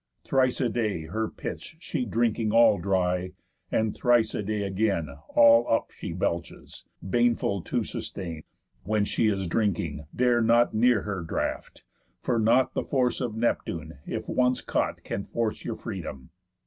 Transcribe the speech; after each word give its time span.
Thrice 0.23 0.59
a 0.59 0.67
day 0.67 1.01
her 1.03 1.27
pits 1.29 1.75
She 1.77 2.05
drinking 2.05 2.51
all 2.51 2.79
dry, 2.79 3.33
and 3.71 3.95
thrice 3.95 4.33
a 4.33 4.41
day 4.41 4.63
again 4.63 5.09
All 5.35 5.69
up 5.69 5.91
she 5.91 6.11
belches, 6.11 6.85
baneful 7.07 7.61
to 7.61 7.83
sustain. 7.83 8.41
When 8.81 9.05
she 9.05 9.27
is 9.27 9.45
drinking, 9.45 10.07
dare 10.15 10.41
not 10.41 10.73
near 10.73 11.03
her 11.03 11.21
draught, 11.21 11.83
For 12.23 12.39
not 12.39 12.73
the 12.73 12.83
force 12.83 13.21
of 13.21 13.35
Neptune, 13.37 13.99
if 14.07 14.27
once 14.27 14.61
caught, 14.61 15.03
Can 15.03 15.25
force 15.27 15.63
your 15.63 15.75
freedom. 15.75 16.31